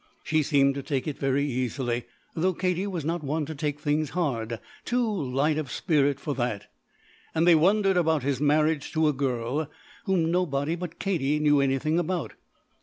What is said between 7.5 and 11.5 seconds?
wondered about his marriage to a girl whom nobody but Katie